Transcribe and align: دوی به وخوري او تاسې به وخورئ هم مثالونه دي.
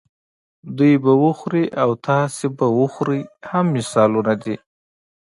دوی 0.77 0.93
به 1.03 1.11
وخوري 1.23 1.65
او 1.81 1.89
تاسې 2.07 2.45
به 2.57 2.67
وخورئ 2.79 3.21
هم 3.49 3.65
مثالونه 3.75 4.33
دي. 4.43 4.55